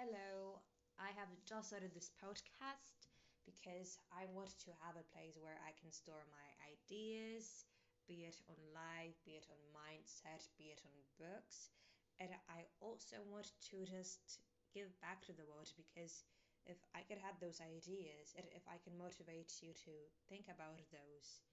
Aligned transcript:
Hello, 0.00 0.64
I 0.96 1.12
have 1.12 1.28
just 1.44 1.68
started 1.76 1.92
this 1.92 2.08
podcast 2.16 3.04
because 3.44 4.00
I 4.08 4.24
want 4.32 4.56
to 4.64 4.72
have 4.80 4.96
a 4.96 5.04
place 5.12 5.36
where 5.36 5.60
I 5.60 5.76
can 5.76 5.92
store 5.92 6.24
my 6.32 6.48
ideas, 6.64 7.68
be 8.08 8.24
it 8.24 8.40
on 8.48 8.56
life, 8.72 9.12
be 9.28 9.36
it 9.36 9.44
on 9.52 9.60
mindset, 9.76 10.48
be 10.56 10.72
it 10.72 10.80
on 10.88 10.96
books. 11.20 11.68
And 12.16 12.32
I 12.48 12.64
also 12.80 13.20
want 13.28 13.52
to 13.68 13.84
just 13.84 14.40
give 14.72 14.88
back 15.04 15.20
to 15.28 15.36
the 15.36 15.44
world 15.44 15.68
because 15.76 16.24
if 16.64 16.80
I 16.96 17.04
could 17.04 17.20
have 17.20 17.36
those 17.36 17.60
ideas, 17.60 18.32
and 18.40 18.48
if 18.56 18.64
I 18.64 18.80
can 18.80 18.96
motivate 18.96 19.52
you 19.60 19.76
to 19.84 19.92
think 20.32 20.48
about 20.48 20.80
those, 20.96 21.44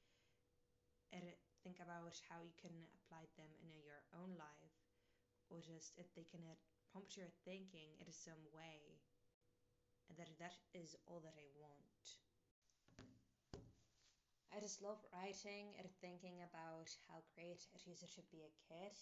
and 1.12 1.36
think 1.68 1.84
about 1.84 2.16
how 2.32 2.40
you 2.48 2.56
can 2.56 2.72
apply 2.96 3.28
them 3.36 3.52
in 3.60 3.76
your 3.76 4.08
own 4.16 4.40
life, 4.40 4.76
or 5.52 5.60
just 5.60 5.92
if 6.00 6.08
they 6.16 6.24
can 6.24 6.48
prompt 6.92 7.18
your 7.18 7.32
thinking 7.46 7.96
in 8.00 8.12
some 8.12 8.42
way 8.54 9.00
and 10.10 10.18
that 10.18 10.32
that 10.40 10.56
is 10.74 10.96
all 11.08 11.20
that 11.24 11.36
I 11.36 11.48
want. 11.60 12.04
I 14.56 14.60
just 14.64 14.82
love 14.82 14.98
writing 15.14 15.76
and 15.78 15.88
thinking 16.02 16.42
about 16.42 16.90
how 17.12 17.22
great 17.36 17.62
it 17.76 17.84
is 17.86 18.02
to 18.16 18.24
be 18.32 18.42
a 18.42 18.56
kid 18.66 18.96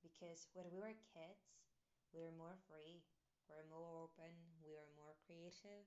because 0.00 0.46
when 0.54 0.70
we 0.70 0.78
were 0.78 0.96
kids, 1.12 1.42
we 2.14 2.22
were 2.22 2.32
more 2.38 2.56
free, 2.70 3.02
we 3.50 3.52
were 3.58 3.68
more 3.68 4.06
open, 4.06 4.32
we 4.62 4.70
were 4.72 4.88
more 4.96 5.12
creative. 5.26 5.84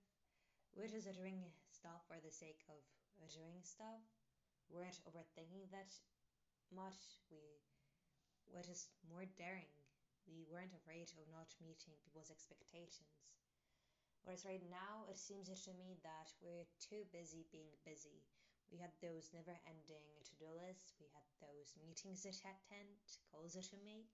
We 0.76 0.86
were 0.86 0.92
just 0.92 1.09
doing 1.17 1.42
stuff 1.73 2.06
for 2.06 2.20
the 2.22 2.30
sake 2.30 2.62
of 2.70 2.78
doing 3.34 3.64
stuff. 3.66 4.03
We 4.70 4.78
weren't 4.78 5.02
overthinking 5.09 5.72
that 5.73 5.90
much. 6.70 7.23
We 7.31 7.42
were 8.53 8.62
just 8.62 8.94
more 9.09 9.26
daring 9.40 9.79
we 10.30 10.46
weren't 10.46 10.78
afraid 10.78 11.10
of 11.18 11.26
not 11.34 11.50
meeting 11.60 11.98
people's 12.00 12.30
expectations. 12.30 13.34
Whereas 14.24 14.46
right 14.46 14.64
now, 14.70 15.10
it 15.10 15.18
seems 15.18 15.50
to 15.50 15.73
me 15.73 15.98
that 16.06 16.30
we're 16.40 16.67
too 16.78 17.08
busy 17.09 17.50
being 17.50 17.73
busy. 17.81 18.22
We 18.70 18.78
had 18.78 18.94
those 19.02 19.34
never 19.34 19.58
ending 19.66 20.06
to 20.30 20.34
do 20.38 20.45
lists, 20.53 20.94
we 21.02 21.09
had 21.09 21.26
those 21.42 21.73
meetings 21.81 22.22
to 22.22 22.30
attend, 22.30 23.02
calls 23.34 23.58
to 23.58 23.78
make. 23.81 24.14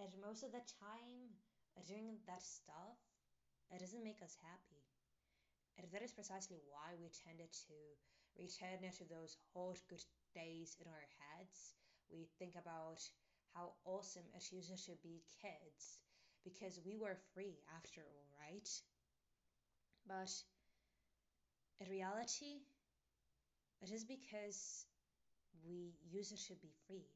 And 0.00 0.08
most 0.24 0.42
of 0.42 0.52
the 0.56 0.64
time, 0.80 1.36
doing 1.84 2.16
that 2.24 2.40
stuff, 2.40 2.96
it 3.68 3.80
doesn't 3.80 4.04
make 4.04 4.24
us 4.24 4.40
happy. 4.40 4.80
And 5.76 5.88
that 5.92 6.02
is 6.04 6.12
precisely 6.16 6.60
why 6.68 6.96
we 6.96 7.12
tended 7.12 7.52
to 7.68 7.76
return 8.36 8.80
to 8.80 9.04
those 9.08 9.36
old 9.54 9.80
good 9.88 10.04
days 10.34 10.76
in 10.80 10.88
our 10.88 11.06
heads. 11.20 11.76
We 12.08 12.28
think 12.38 12.56
about 12.56 13.00
how 13.54 13.72
awesome 13.84 14.26
it 14.34 14.52
used 14.52 14.84
to 14.86 14.92
be 15.02 15.22
kids 15.40 16.00
because 16.44 16.80
we 16.84 16.96
were 16.96 17.16
free 17.34 17.58
after 17.76 18.00
all, 18.00 18.26
right? 18.40 18.68
But 20.06 20.32
in 21.80 21.88
reality, 21.90 22.62
it 23.80 23.90
is 23.90 24.04
because 24.04 24.86
we 25.66 25.94
used 26.10 26.46
to 26.48 26.54
be 26.54 26.72
free 26.86 27.06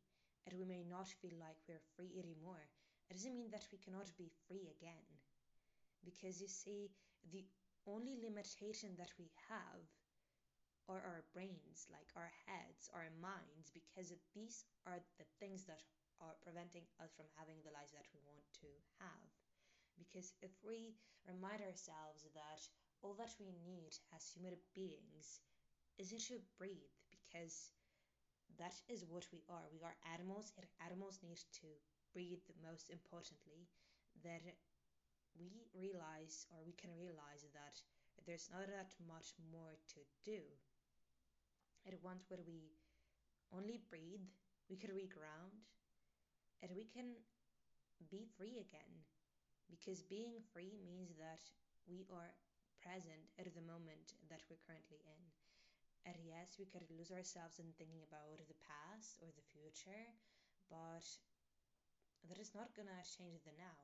and 0.46 0.58
we 0.58 0.64
may 0.64 0.84
not 0.88 1.08
feel 1.08 1.34
like 1.40 1.58
we're 1.68 1.82
free 1.96 2.14
anymore. 2.18 2.62
It 3.10 3.14
doesn't 3.14 3.36
mean 3.36 3.50
that 3.50 3.66
we 3.72 3.78
cannot 3.78 4.10
be 4.18 4.30
free 4.46 4.70
again. 4.78 5.06
Because 6.04 6.40
you 6.40 6.48
see, 6.48 6.90
the 7.32 7.44
only 7.86 8.18
limitation 8.22 8.90
that 8.98 9.10
we 9.18 9.30
have 9.48 9.82
are 10.88 11.02
our 11.02 11.22
brains, 11.34 11.86
like 11.90 12.06
our 12.14 12.30
heads, 12.46 12.90
our 12.94 13.10
minds, 13.18 13.74
because 13.74 14.12
these 14.34 14.64
are 14.86 15.02
the 15.18 15.26
things 15.40 15.64
that 15.66 15.82
are 16.20 16.36
preventing 16.42 16.86
us 17.02 17.12
from 17.14 17.26
having 17.36 17.60
the 17.62 17.74
lives 17.74 17.92
that 17.92 18.08
we 18.12 18.20
want 18.24 18.44
to 18.62 18.70
have. 19.02 19.28
Because 19.98 20.32
if 20.44 20.52
we 20.64 20.96
remind 21.24 21.64
ourselves 21.64 22.24
that 22.36 22.60
all 23.02 23.16
that 23.16 23.32
we 23.40 23.52
need 23.64 23.96
as 24.14 24.28
human 24.32 24.56
beings 24.74 25.40
is 25.98 26.12
to 26.28 26.40
breathe, 26.58 26.92
because 27.10 27.72
that 28.58 28.76
is 28.88 29.04
what 29.08 29.26
we 29.32 29.42
are. 29.48 29.68
We 29.72 29.82
are 29.84 29.96
animals, 30.12 30.52
and 30.56 30.66
animals 30.84 31.20
need 31.24 31.40
to 31.60 31.68
breathe 32.12 32.44
most 32.64 32.88
importantly, 32.88 33.68
that 34.24 34.44
we 35.36 35.68
realize 35.76 36.46
or 36.52 36.64
we 36.64 36.72
can 36.72 36.90
realize 36.96 37.44
that 37.52 37.76
there's 38.24 38.48
not 38.48 38.66
that 38.72 38.92
much 39.04 39.36
more 39.52 39.76
to 39.92 40.00
do. 40.24 40.40
At 41.86 41.94
once 42.02 42.24
when 42.28 42.40
we 42.46 42.72
only 43.52 43.80
breathe, 43.88 44.24
we 44.68 44.76
could 44.76 44.90
reground, 44.90 45.52
and 46.62 46.70
we 46.74 46.84
can 46.88 47.16
be 48.10 48.26
free 48.36 48.60
again 48.60 49.04
because 49.68 50.02
being 50.06 50.38
free 50.52 50.78
means 50.84 51.16
that 51.18 51.42
we 51.88 52.06
are 52.12 52.32
present 52.82 53.30
at 53.38 53.50
the 53.50 53.64
moment 53.66 54.14
that 54.30 54.44
we're 54.46 54.62
currently 54.62 55.02
in. 55.02 55.22
And 56.06 56.22
yes, 56.22 56.54
we 56.54 56.70
could 56.70 56.86
lose 56.86 57.10
ourselves 57.10 57.58
in 57.58 57.66
thinking 57.74 58.06
about 58.06 58.38
the 58.38 58.62
past 58.62 59.18
or 59.18 59.30
the 59.34 59.48
future, 59.50 60.06
but 60.70 61.02
that 62.30 62.38
is 62.38 62.54
not 62.54 62.74
gonna 62.78 63.02
change 63.02 63.42
the 63.42 63.54
now. 63.58 63.80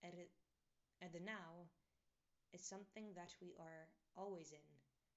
And, 0.00 0.16
and 1.04 1.12
the 1.12 1.20
now 1.20 1.68
is 2.52 2.64
something 2.64 3.12
that 3.12 3.36
we 3.44 3.52
are 3.60 3.92
always 4.16 4.52
in 4.56 4.70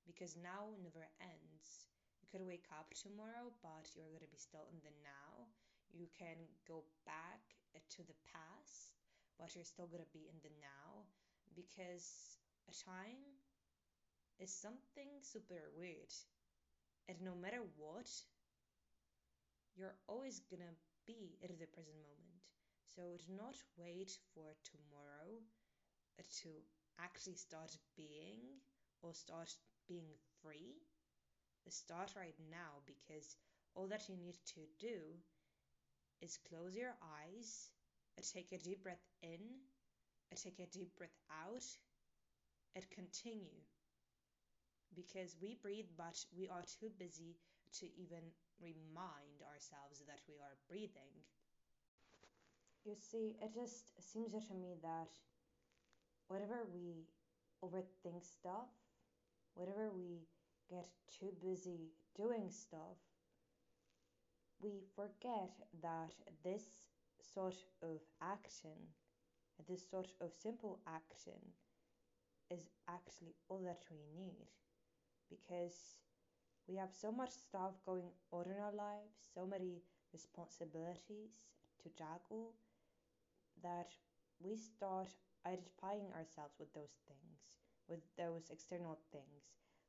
because 0.03 0.35
now 0.35 0.75
never 0.83 1.07
ends. 1.19 1.87
You 2.19 2.27
could 2.27 2.43
wake 2.43 2.67
up 2.75 2.91
tomorrow, 2.91 3.55
but 3.63 3.87
you're 3.95 4.07
to 4.19 4.31
be 4.31 4.39
still 4.39 4.67
in 4.67 4.79
the 4.83 4.91
now. 5.03 5.47
You 5.91 6.07
can 6.17 6.37
go 6.67 6.83
back 7.05 7.41
uh, 7.75 7.79
to 7.97 8.03
the 8.03 8.15
past, 8.31 8.93
but 9.39 9.55
you're 9.55 9.65
still 9.65 9.87
going 9.87 10.03
to 10.03 10.13
be 10.13 10.27
in 10.29 10.39
the 10.43 10.51
now 10.61 11.05
because 11.55 12.37
time 12.85 13.21
is 14.39 14.53
something 14.53 15.09
super 15.21 15.69
weird. 15.77 16.13
And 17.09 17.17
no 17.21 17.35
matter 17.35 17.61
what, 17.77 18.09
you're 19.75 19.95
always 20.07 20.41
going 20.49 20.61
to 20.61 20.75
be 21.05 21.37
in 21.41 21.55
the 21.59 21.67
present 21.67 21.95
moment. 21.95 22.41
So 22.95 23.01
do 23.17 23.33
not 23.35 23.55
wait 23.77 24.11
for 24.33 24.55
tomorrow 24.63 25.39
uh, 26.19 26.23
to 26.43 26.49
actually 26.99 27.35
start 27.35 27.77
being 27.95 28.59
or 29.01 29.13
start 29.13 29.53
being 29.87 30.09
free 30.41 30.75
start 31.69 32.11
right 32.15 32.35
now 32.49 32.79
because 32.85 33.35
all 33.75 33.87
that 33.87 34.07
you 34.09 34.15
need 34.15 34.37
to 34.45 34.61
do 34.79 35.19
is 36.21 36.37
close 36.49 36.75
your 36.75 36.95
eyes, 37.01 37.71
take 38.33 38.51
a 38.51 38.57
deep 38.57 38.83
breath 38.83 39.05
in, 39.23 39.39
take 40.35 40.59
a 40.59 40.67
deep 40.67 40.95
breath 40.97 41.17
out, 41.31 41.63
and 42.75 42.89
continue. 42.89 43.59
Because 44.93 45.37
we 45.41 45.55
breathe, 45.55 45.87
but 45.97 46.25
we 46.35 46.49
are 46.49 46.63
too 46.63 46.91
busy 46.99 47.37
to 47.79 47.85
even 47.95 48.33
remind 48.59 49.41
ourselves 49.43 50.03
that 50.07 50.19
we 50.27 50.35
are 50.41 50.57
breathing. 50.67 51.23
You 52.85 52.95
see, 52.95 53.35
it 53.39 53.53
just 53.53 53.91
seems 54.01 54.31
to 54.31 54.53
me 54.55 54.73
that 54.81 55.09
whatever 56.27 56.65
we 56.73 57.07
overthink 57.63 58.23
stuff, 58.23 58.69
whatever 59.55 59.89
we 59.91 60.27
get 60.69 60.87
too 61.19 61.33
busy 61.41 61.91
doing 62.15 62.49
stuff, 62.51 62.97
we 64.61 64.81
forget 64.95 65.51
that 65.81 66.13
this 66.43 66.63
sort 67.33 67.55
of 67.83 67.99
action, 68.21 68.77
this 69.67 69.89
sort 69.89 70.09
of 70.21 70.31
simple 70.33 70.79
action, 70.87 71.39
is 72.49 72.69
actually 72.89 73.35
all 73.49 73.59
that 73.65 73.83
we 73.91 73.97
need. 74.15 74.47
Because 75.29 75.99
we 76.67 76.75
have 76.77 76.93
so 76.93 77.11
much 77.11 77.31
stuff 77.31 77.73
going 77.85 78.09
on 78.31 78.45
in 78.45 78.57
our 78.61 78.73
lives, 78.73 79.15
so 79.33 79.45
many 79.45 79.81
responsibilities 80.13 81.43
to 81.83 81.89
juggle, 81.97 82.53
that 83.63 83.91
we 84.39 84.55
start 84.55 85.09
identifying 85.45 86.11
ourselves 86.13 86.55
with 86.59 86.73
those 86.73 86.95
things, 87.07 87.39
with 87.87 87.99
those 88.17 88.49
external 88.51 88.99
things, 89.11 89.43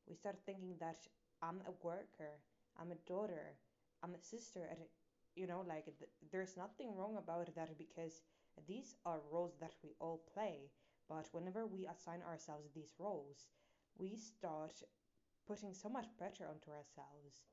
we 0.08 0.14
start 0.14 0.36
thinking 0.46 0.74
that 0.80 1.06
I'm 1.42 1.60
a 1.66 1.72
worker, 1.82 2.40
I'm 2.80 2.92
a 2.92 3.02
daughter, 3.06 3.56
I'm 4.02 4.14
a 4.14 4.20
sister, 4.20 4.66
and 4.70 4.78
you 5.36 5.46
know, 5.46 5.64
like 5.66 5.84
th- 5.86 6.10
there's 6.32 6.56
nothing 6.56 6.94
wrong 6.96 7.16
about 7.16 7.54
that 7.54 7.78
because 7.78 8.22
these 8.66 8.94
are 9.04 9.20
roles 9.30 9.56
that 9.60 9.74
we 9.82 9.94
all 10.00 10.22
play. 10.34 10.70
But 11.08 11.28
whenever 11.32 11.66
we 11.66 11.86
assign 11.86 12.22
ourselves 12.22 12.68
these 12.74 12.94
roles, 12.98 13.48
we 13.98 14.16
start 14.16 14.82
putting 15.46 15.72
so 15.74 15.88
much 15.88 16.16
pressure 16.18 16.46
onto 16.48 16.70
ourselves. 16.70 17.46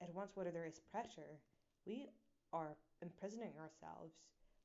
At 0.00 0.14
once, 0.14 0.36
whether 0.36 0.50
there 0.50 0.66
is 0.66 0.80
pressure, 0.80 1.40
we 1.86 2.10
are 2.52 2.76
imprisoning 3.02 3.52
ourselves. 3.58 4.14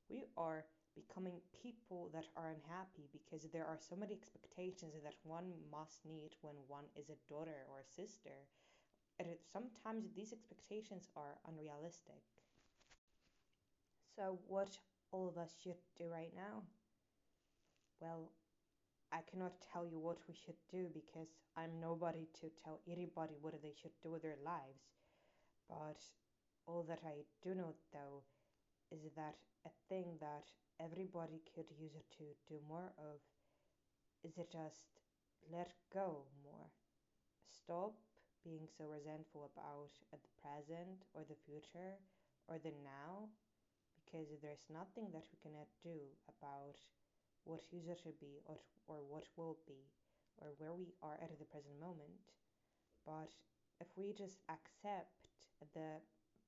We 0.08 0.26
are 0.36 0.64
becoming 0.94 1.40
people 1.62 2.10
that 2.12 2.26
are 2.36 2.50
unhappy 2.50 3.08
because 3.12 3.48
there 3.50 3.66
are 3.66 3.78
so 3.78 3.96
many 3.96 4.14
expectations 4.14 4.94
that 5.02 5.14
one 5.24 5.52
must 5.70 6.04
meet 6.06 6.34
when 6.42 6.56
one 6.68 6.86
is 6.96 7.08
a 7.10 7.20
daughter 7.28 7.64
or 7.68 7.80
a 7.80 7.84
sister. 7.94 8.48
Sometimes 9.52 10.12
these 10.14 10.32
expectations 10.32 11.08
are 11.16 11.38
unrealistic. 11.46 12.22
So, 14.14 14.38
what 14.46 14.78
all 15.10 15.28
of 15.28 15.36
us 15.36 15.56
should 15.62 15.80
do 15.96 16.08
right 16.08 16.32
now 16.36 16.62
Well, 18.00 18.32
I 19.12 19.22
cannot 19.22 19.60
tell 19.72 19.86
you 19.86 19.98
what 19.98 20.18
we 20.28 20.34
should 20.34 20.58
do 20.70 20.88
because 20.92 21.28
I'm 21.56 21.80
nobody 21.80 22.28
to 22.40 22.50
tell 22.64 22.80
anybody 22.86 23.36
what 23.40 23.60
they 23.62 23.72
should 23.74 23.92
do 24.02 24.10
with 24.10 24.22
their 24.22 24.38
lives. 24.44 24.82
But 25.68 26.02
all 26.66 26.82
that 26.84 27.00
I 27.04 27.24
do 27.42 27.54
know 27.54 27.74
though 27.92 28.24
is 28.90 29.02
that 29.16 29.36
a 29.66 29.70
thing 29.88 30.18
that 30.20 30.46
everybody 30.80 31.42
could 31.54 31.70
use 31.78 31.94
it 31.94 32.06
to 32.18 32.24
do 32.48 32.60
more 32.68 32.92
of 32.98 33.20
is 34.24 34.38
it 34.38 34.50
just 34.50 35.00
let 35.52 35.72
go 35.92 36.24
more. 36.44 36.70
Stop 37.50 37.94
being 38.44 38.66
so 38.66 38.86
resentful 38.86 39.48
about 39.50 39.90
the 40.10 40.18
present 40.42 41.06
or 41.14 41.22
the 41.26 41.38
future 41.46 41.98
or 42.48 42.58
the 42.58 42.74
now 42.82 43.30
because 43.96 44.28
there's 44.42 44.66
nothing 44.68 45.10
that 45.14 45.26
we 45.30 45.38
cannot 45.40 45.70
do 45.82 45.98
about 46.28 46.76
what 47.44 47.64
future 47.64 47.96
should 47.96 48.18
be 48.20 48.42
or, 48.46 48.58
or 48.86 48.98
what 49.08 49.26
will 49.36 49.58
be 49.66 49.88
or 50.38 50.54
where 50.58 50.74
we 50.74 50.94
are 51.02 51.18
at 51.22 51.30
the 51.38 51.48
present 51.48 51.78
moment. 51.80 52.22
But 53.06 53.34
if 53.80 53.88
we 53.96 54.12
just 54.12 54.38
accept 54.48 55.30
the 55.74 56.02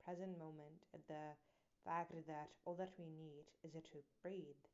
present 0.04 0.38
moment, 0.38 0.86
the 1.08 1.34
fact 1.84 2.12
that 2.26 2.50
all 2.64 2.74
that 2.74 2.92
we 2.98 3.06
need 3.06 3.50
is 3.62 3.72
to 3.74 3.98
breathe 4.22 4.64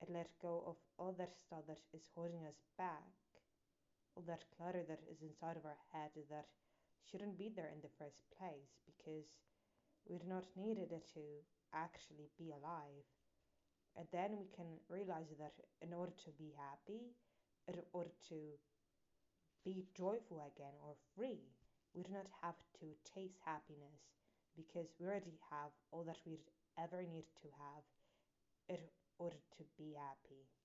and 0.00 0.10
let 0.14 0.30
go 0.40 0.62
of 0.66 0.76
all 0.98 1.14
that 1.18 1.34
stuff 1.34 1.66
that 1.66 1.80
is 1.92 2.10
holding 2.14 2.44
us 2.46 2.62
back, 2.76 3.10
all 4.18 4.24
that 4.26 4.50
clutter 4.58 4.82
that 4.82 4.98
is 5.06 5.22
inside 5.22 5.54
of 5.54 5.62
our 5.62 5.78
head 5.94 6.10
that 6.28 6.50
shouldn't 7.06 7.38
be 7.38 7.54
there 7.54 7.70
in 7.70 7.78
the 7.86 7.94
first 8.02 8.26
place 8.34 8.74
because 8.82 9.30
we 10.10 10.18
do 10.18 10.26
not 10.26 10.42
need 10.58 10.74
it 10.82 10.90
to 11.14 11.22
actually 11.70 12.26
be 12.34 12.50
alive. 12.50 13.06
And 13.94 14.10
then 14.10 14.34
we 14.34 14.50
can 14.50 14.82
realize 14.90 15.30
that 15.38 15.54
in 15.80 15.94
order 15.94 16.12
to 16.26 16.30
be 16.34 16.50
happy, 16.58 17.14
in 17.70 17.78
order 17.94 18.10
to 18.34 18.58
be 19.64 19.86
joyful 19.94 20.42
again 20.42 20.74
or 20.82 20.98
free, 21.14 21.46
we 21.94 22.02
do 22.02 22.10
not 22.10 22.26
have 22.42 22.58
to 22.82 22.86
chase 23.14 23.38
happiness 23.46 24.02
because 24.58 24.90
we 24.98 25.06
already 25.06 25.38
have 25.50 25.70
all 25.92 26.02
that 26.02 26.18
we 26.26 26.42
ever 26.74 27.06
need 27.06 27.30
to 27.38 27.48
have 27.54 27.86
in 28.68 28.82
order 29.18 29.38
to 29.58 29.62
be 29.78 29.94
happy. 29.94 30.57